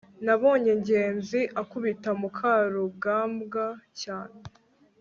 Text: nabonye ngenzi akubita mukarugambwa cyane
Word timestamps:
nabonye 0.25 0.71
ngenzi 0.81 1.39
akubita 1.61 2.09
mukarugambwa 2.19 3.65
cyane 4.01 4.39